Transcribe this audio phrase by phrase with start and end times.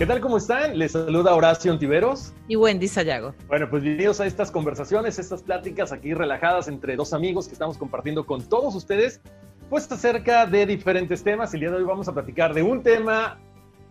[0.00, 0.22] ¿Qué tal?
[0.22, 0.78] ¿Cómo están?
[0.78, 2.32] Les saluda Horacio Ontiveros.
[2.48, 3.34] Y Wendy Sayago.
[3.48, 7.76] Bueno, pues bienvenidos a estas conversaciones, estas pláticas aquí relajadas entre dos amigos que estamos
[7.76, 9.20] compartiendo con todos ustedes,
[9.68, 11.52] pues acerca de diferentes temas.
[11.52, 13.38] El día de hoy vamos a platicar de un tema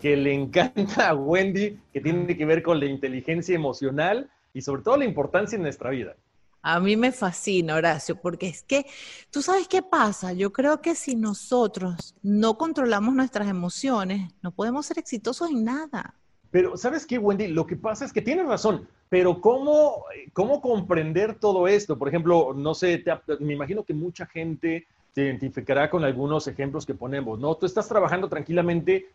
[0.01, 4.81] que le encanta a Wendy, que tiene que ver con la inteligencia emocional y sobre
[4.81, 6.15] todo la importancia en nuestra vida.
[6.61, 8.85] A mí me fascina, Horacio, porque es que,
[9.31, 10.33] ¿tú sabes qué pasa?
[10.33, 16.15] Yo creo que si nosotros no controlamos nuestras emociones, no podemos ser exitosos en nada.
[16.51, 17.47] Pero, ¿sabes qué, Wendy?
[17.47, 21.97] Lo que pasa es que tienes razón, pero ¿cómo, cómo comprender todo esto?
[21.97, 23.03] Por ejemplo, no sé,
[23.39, 27.55] me imagino que mucha gente se identificará con algunos ejemplos que ponemos, ¿no?
[27.55, 29.07] Tú estás trabajando tranquilamente,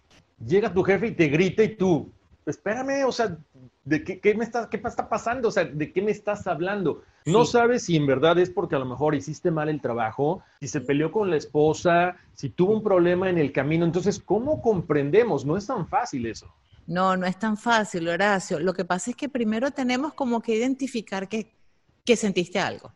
[0.44, 2.10] llega tu jefe y te grita y tú,
[2.47, 3.37] espérame, o sea,
[3.84, 5.49] ¿de qué, me está, qué está pasando?
[5.49, 7.03] O sea, ¿de qué me estás hablando?
[7.27, 10.69] No sabes si en verdad es porque a lo mejor hiciste mal el trabajo, si
[10.69, 13.84] se peleó con la esposa, si tuvo un problema en el camino.
[13.84, 15.44] Entonces, ¿cómo comprendemos?
[15.44, 16.53] No es tan fácil eso.
[16.87, 18.61] No, no es tan fácil, Horacio.
[18.61, 21.50] Lo que pasa es que primero tenemos como que identificar que,
[22.05, 22.93] que sentiste algo.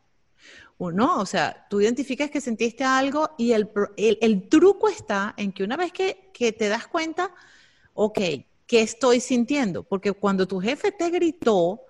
[0.79, 1.19] ¿no?
[1.19, 5.77] O sea, tú identificas que sentiste algo y el, el, truco está en que una
[5.77, 7.35] vez que, que, te das cuenta,
[7.95, 8.19] ok,
[8.69, 9.83] ¿qué estoy sintiendo?
[9.83, 11.81] Porque cuando tu jefe te gritó,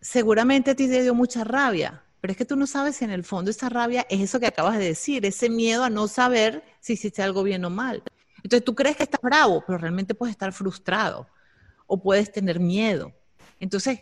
[0.00, 3.10] seguramente a ti te dio mucha rabia, pero es que tú no sabes si en
[3.10, 6.64] el fondo esa rabia es eso que acabas de decir, ese miedo a no saber
[6.80, 8.02] si hiciste algo bien o mal.
[8.42, 11.28] Entonces tú crees que estás bravo, pero realmente puedes estar frustrado
[11.86, 13.12] o puedes tener miedo.
[13.60, 14.00] Entonces,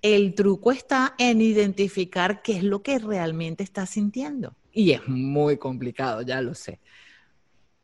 [0.00, 4.54] el truco está en identificar qué es lo que realmente estás sintiendo.
[4.70, 6.78] Y es muy complicado, ya lo sé.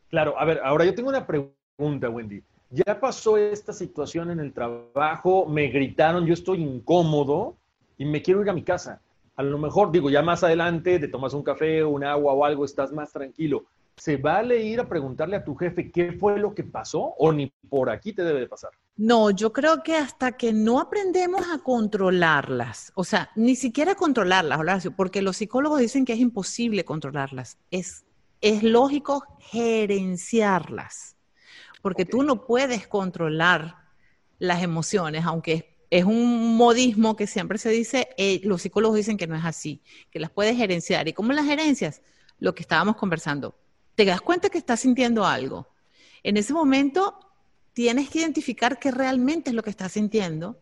[0.08, 4.52] Claro, a ver, ahora yo tengo una pregunta, Wendy ya pasó esta situación en el
[4.52, 7.56] trabajo, me gritaron, yo estoy incómodo
[7.96, 9.00] y me quiero ir a mi casa.
[9.36, 12.64] A lo mejor, digo, ya más adelante te tomas un café, un agua o algo,
[12.64, 13.64] estás más tranquilo.
[13.96, 17.52] ¿Se vale ir a preguntarle a tu jefe qué fue lo que pasó o ni
[17.68, 18.70] por aquí te debe de pasar?
[18.96, 24.58] No, yo creo que hasta que no aprendemos a controlarlas, o sea, ni siquiera controlarlas,
[24.58, 27.56] Horacio, porque los psicólogos dicen que es imposible controlarlas.
[27.70, 28.04] Es,
[28.40, 31.13] es lógico gerenciarlas
[31.84, 33.76] porque tú no puedes controlar
[34.38, 39.26] las emociones, aunque es un modismo que siempre se dice, eh, los psicólogos dicen que
[39.26, 41.08] no es así, que las puedes gerenciar.
[41.08, 42.00] ¿Y cómo las gerencias?
[42.38, 43.54] Lo que estábamos conversando.
[43.96, 45.68] Te das cuenta que estás sintiendo algo.
[46.22, 47.20] En ese momento
[47.74, 50.58] tienes que identificar qué realmente es lo que estás sintiendo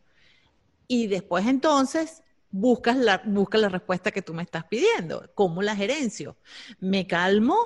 [0.89, 5.31] y después entonces buscas la, buscas la respuesta que tú me estás pidiendo.
[5.37, 6.37] ¿Cómo la gerencio?
[6.81, 7.57] ¿Me calmo?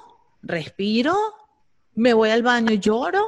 [0.43, 1.17] ¿Respiro?
[1.95, 3.25] ¿Me voy al baño y lloro?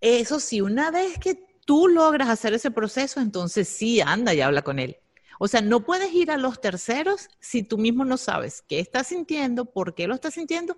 [0.00, 4.62] Eso sí, una vez que tú logras hacer ese proceso, entonces sí, anda y habla
[4.62, 4.96] con él.
[5.38, 9.08] O sea, no puedes ir a los terceros si tú mismo no sabes qué estás
[9.08, 10.74] sintiendo, por qué lo estás sintiendo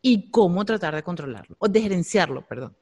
[0.00, 2.74] y cómo tratar de controlarlo o de gerenciarlo, perdón.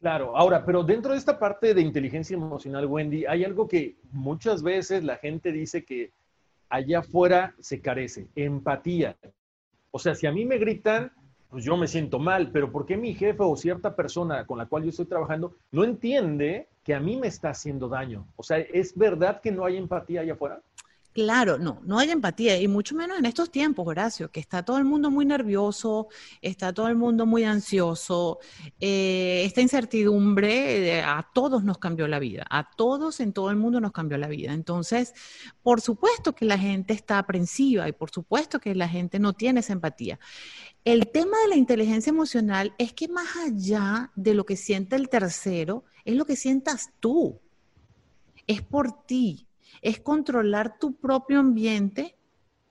[0.00, 4.62] Claro, ahora, pero dentro de esta parte de inteligencia emocional, Wendy, hay algo que muchas
[4.62, 6.12] veces la gente dice que
[6.70, 9.16] allá afuera se carece, empatía.
[9.90, 11.12] O sea, si a mí me gritan,
[11.50, 14.66] pues yo me siento mal, pero ¿por qué mi jefe o cierta persona con la
[14.66, 18.26] cual yo estoy trabajando no entiende que a mí me está haciendo daño?
[18.36, 20.60] O sea, ¿es verdad que no hay empatía allá afuera?
[21.12, 24.78] Claro, no, no hay empatía y mucho menos en estos tiempos, Horacio, que está todo
[24.78, 26.06] el mundo muy nervioso,
[26.40, 28.38] está todo el mundo muy ansioso,
[28.78, 33.80] eh, esta incertidumbre a todos nos cambió la vida, a todos en todo el mundo
[33.80, 34.52] nos cambió la vida.
[34.52, 35.12] Entonces,
[35.64, 39.60] por supuesto que la gente está aprensiva y por supuesto que la gente no tiene
[39.60, 40.20] esa empatía.
[40.84, 45.08] El tema de la inteligencia emocional es que más allá de lo que siente el
[45.08, 47.40] tercero, es lo que sientas tú,
[48.46, 49.48] es por ti
[49.82, 52.16] es controlar tu propio ambiente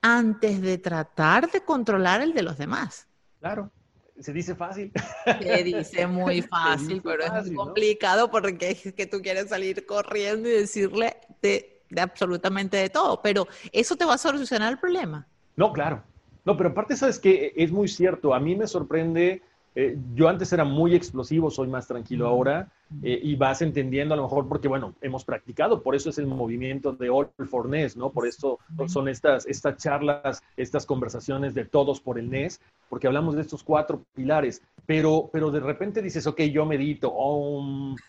[0.01, 3.07] antes de tratar de controlar el de los demás.
[3.39, 3.71] Claro,
[4.19, 4.91] se dice fácil.
[5.25, 10.47] Se dice muy fácil, pero es muy complicado porque es que tú quieres salir corriendo
[10.47, 15.27] y decirle de, absolutamente de todo, pero eso te va a solucionar el problema.
[15.55, 16.03] No, claro.
[16.45, 18.33] No, pero aparte, sabes que es muy cierto.
[18.33, 19.41] A mí me sorprende
[19.75, 22.71] eh, yo antes era muy explosivo, soy más tranquilo ahora
[23.03, 26.27] eh, y vas entendiendo a lo mejor porque, bueno, hemos practicado, por eso es el
[26.27, 28.11] movimiento de All for NES, ¿no?
[28.11, 32.59] Por eso son estas, estas charlas, estas conversaciones de todos por el NES,
[32.89, 37.13] porque hablamos de estos cuatro pilares, pero, pero de repente dices, ok, yo medito,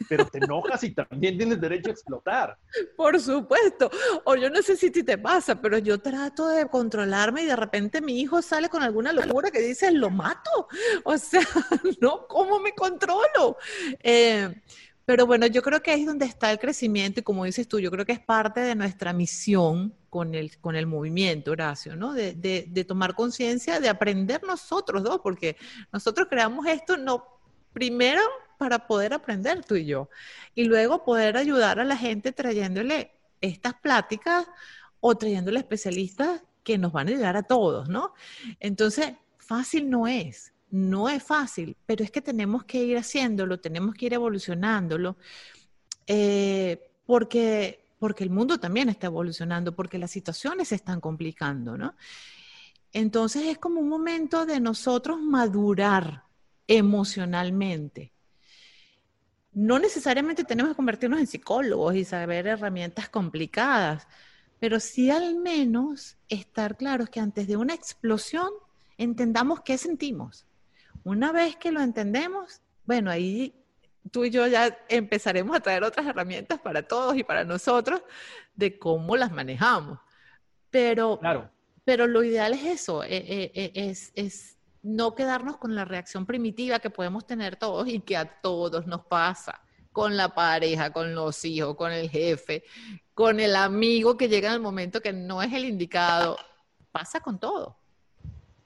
[0.08, 2.56] pero te enojas y también tienes derecho a explotar.
[2.96, 3.90] Por supuesto,
[4.24, 8.00] o yo no sé si te pasa, pero yo trato de controlarme y de repente
[8.00, 10.68] mi hijo sale con alguna locura que dice, lo mato,
[11.04, 11.42] o sea,
[12.00, 12.26] ¿no?
[12.26, 13.58] ¿Cómo me controlo?
[14.02, 14.48] Eh,
[15.10, 17.90] pero bueno, yo creo que es donde está el crecimiento y como dices tú, yo
[17.90, 22.12] creo que es parte de nuestra misión con el, con el movimiento, Horacio, ¿no?
[22.12, 25.56] De, de, tomar conciencia, de aprender nosotros dos, porque
[25.92, 27.26] nosotros creamos esto no
[27.72, 28.20] primero
[28.56, 30.08] para poder aprender tú y yo,
[30.54, 33.10] y luego poder ayudar a la gente trayéndole
[33.40, 34.46] estas pláticas
[35.00, 38.14] o trayéndole especialistas que nos van a ayudar a todos, ¿no?
[38.60, 40.52] Entonces, fácil no es.
[40.70, 45.16] No es fácil, pero es que tenemos que ir haciéndolo, tenemos que ir evolucionándolo,
[46.06, 51.94] eh, porque, porque el mundo también está evolucionando, porque las situaciones se están complicando, ¿no?
[52.92, 56.24] Entonces es como un momento de nosotros madurar
[56.66, 58.12] emocionalmente.
[59.52, 64.06] No necesariamente tenemos que convertirnos en psicólogos y saber herramientas complicadas,
[64.60, 68.50] pero sí al menos estar claros que antes de una explosión
[68.98, 70.46] entendamos qué sentimos.
[71.04, 73.54] Una vez que lo entendemos, bueno, ahí
[74.10, 78.02] tú y yo ya empezaremos a traer otras herramientas para todos y para nosotros
[78.54, 79.98] de cómo las manejamos.
[80.70, 81.50] Pero, claro.
[81.84, 86.26] pero lo ideal es eso, e, e, e, es, es no quedarnos con la reacción
[86.26, 89.60] primitiva que podemos tener todos y que a todos nos pasa,
[89.92, 92.64] con la pareja, con los hijos, con el jefe,
[93.14, 96.38] con el amigo que llega en el momento que no es el indicado.
[96.92, 97.79] Pasa con todo.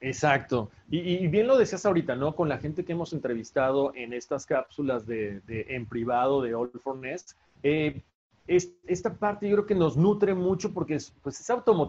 [0.05, 0.69] Exacto.
[0.89, 2.35] Y, bien lo decías ahorita, ¿no?
[2.35, 6.95] Con la gente que hemos entrevistado en estas cápsulas de, en privado de All for
[6.95, 7.31] Nest,
[7.63, 8.03] eh,
[8.47, 11.43] esta parte yo creo que nos nutre mucho porque es, pues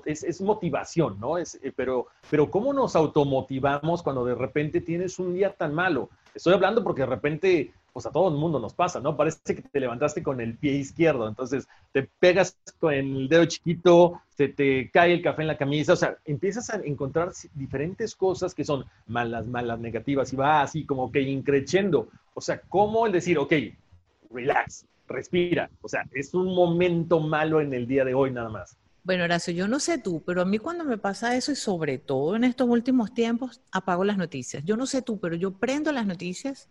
[0.06, 1.36] es, es, motivación, ¿no?
[1.36, 6.08] Es, eh, pero, pero ¿cómo nos automotivamos cuando de repente tienes un día tan malo?
[6.34, 9.16] Estoy hablando porque de repente pues a todo el mundo nos pasa, ¿no?
[9.16, 14.20] Parece que te levantaste con el pie izquierdo, entonces te pegas con el dedo chiquito,
[14.36, 18.54] se te cae el café en la camisa, o sea, empiezas a encontrar diferentes cosas
[18.54, 22.08] que son malas, malas, negativas, y va así como que increchendo.
[22.34, 23.54] O sea, ¿cómo el decir, ok,
[24.30, 25.70] relax, respira?
[25.80, 28.76] O sea, es un momento malo en el día de hoy nada más.
[29.06, 31.96] Bueno, Horacio, yo no sé tú, pero a mí cuando me pasa eso y sobre
[31.96, 34.64] todo en estos últimos tiempos, apago las noticias.
[34.64, 36.68] Yo no sé tú, pero yo prendo las noticias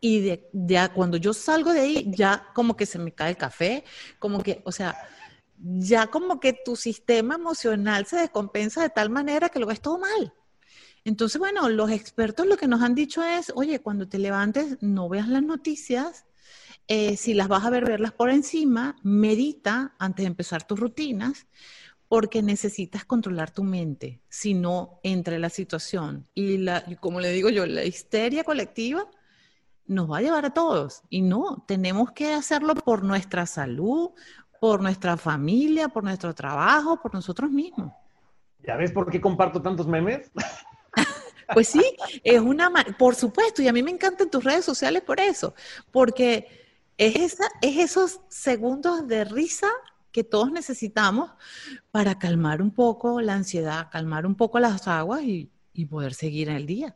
[0.00, 0.48] y de,
[0.94, 3.84] cuando yo salgo de ahí ya como que se me cae el café,
[4.18, 4.96] como que, o sea,
[5.58, 9.98] ya como que tu sistema emocional se descompensa de tal manera que lo ves todo
[9.98, 10.32] mal.
[11.04, 15.10] Entonces, bueno, los expertos lo que nos han dicho es, oye, cuando te levantes, no
[15.10, 16.24] veas las noticias,
[16.86, 21.46] eh, si las vas a ver, verlas por encima, medita antes de empezar tus rutinas,
[22.08, 26.28] porque necesitas controlar tu mente, si no entre la situación.
[26.34, 29.08] Y la, como le digo yo, la histeria colectiva
[29.86, 31.02] nos va a llevar a todos.
[31.08, 34.10] Y no, tenemos que hacerlo por nuestra salud,
[34.60, 37.92] por nuestra familia, por nuestro trabajo, por nosotros mismos.
[38.66, 40.30] ¿Ya ves por qué comparto tantos memes?
[41.52, 41.82] Pues sí,
[42.22, 45.54] es una, por supuesto, y a mí me encantan tus redes sociales por eso,
[45.92, 46.63] porque
[46.98, 49.68] es, esos segundos de risa
[50.12, 51.32] que todos necesitamos
[51.90, 55.50] para calmar un poco la ansiedad, calmar un poco las aguas y,
[55.90, 56.94] poder seguir en el día.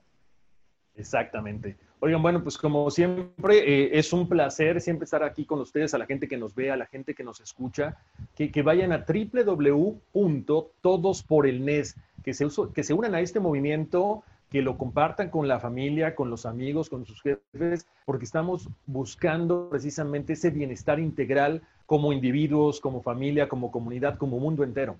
[0.94, 1.76] Exactamente.
[1.98, 5.98] Oigan, bueno, pues como siempre, eh, es un placer siempre estar aquí con ustedes, a
[5.98, 7.96] la gente que nos ve, a la gente que nos escucha,
[8.36, 15.30] que, vayan a www.todosporelnes, que se, que se unan a este movimiento que lo compartan
[15.30, 20.98] con la familia, con los amigos, con sus jefes, porque estamos buscando precisamente ese bienestar
[20.98, 24.96] integral como individuos, como familia, como comunidad, como mundo entero.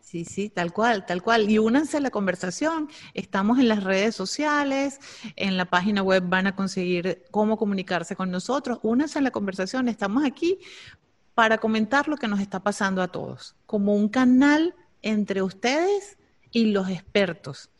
[0.00, 1.48] Sí, sí, tal cual, tal cual.
[1.48, 2.88] Y únanse a la conversación.
[3.14, 4.98] Estamos en las redes sociales,
[5.36, 8.80] en la página web van a conseguir cómo comunicarse con nosotros.
[8.82, 9.88] Únanse a la conversación.
[9.88, 10.58] Estamos aquí
[11.34, 16.18] para comentar lo que nos está pasando a todos, como un canal entre ustedes
[16.50, 17.70] y los expertos.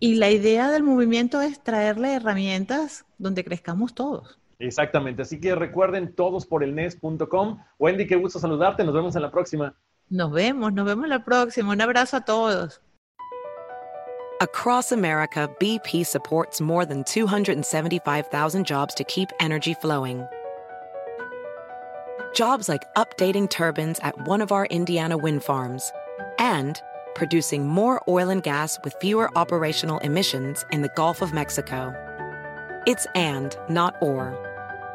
[0.00, 4.38] Y la idea del movimiento es traerle herramientas donde crezcamos todos.
[4.60, 7.58] Exactamente, así que recuerden todos por el nes.com.
[7.78, 9.74] Wendy, qué gusto saludarte, nos vemos en la próxima.
[10.08, 11.72] Nos vemos, nos vemos en la próxima.
[11.72, 12.80] Un abrazo a todos.
[14.40, 20.24] Across America, BP supports more than 275,000 jobs to keep energy flowing.
[22.34, 25.90] Jobs like updating turbines at one of our Indiana wind farms
[26.38, 26.80] and
[27.18, 31.92] producing more oil and gas with fewer operational emissions in the Gulf of Mexico.
[32.86, 34.32] It's and, not or.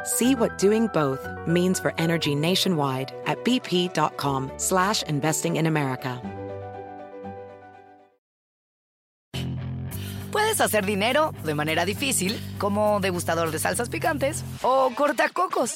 [0.03, 6.21] See what doing both means for energy nationwide at bp.com slash investing in America.
[10.31, 15.75] Puedes hacer dinero de manera difícil, como degustador de salsas picantes, o cortacocos,